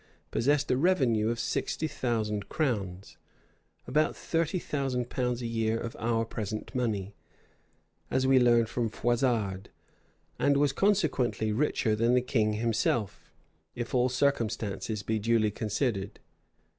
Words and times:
possessed 0.31 0.71
a 0.71 0.77
revenue 0.77 1.29
of 1.29 1.39
sixty 1.39 1.87
thousand 1.87 2.49
crowns, 2.49 3.17
(about 3.85 4.15
thirty 4.15 4.57
thousand 4.57 5.11
pounds 5.11 5.43
a 5.43 5.45
year 5.45 5.79
of 5.79 5.95
our 5.99 6.25
present 6.25 6.73
money,) 6.73 7.13
as 8.09 8.25
we 8.25 8.39
learn 8.39 8.65
from 8.65 8.89
Froissard,[] 8.89 9.69
and 10.39 10.57
was 10.57 10.73
consequently 10.73 11.51
richer 11.51 11.95
than 11.95 12.15
the 12.15 12.19
king 12.19 12.53
himself, 12.53 13.31
if 13.75 13.93
all 13.93 14.09
circumstances 14.09 15.03
be 15.03 15.19
duly 15.19 15.51
considered. 15.51 16.19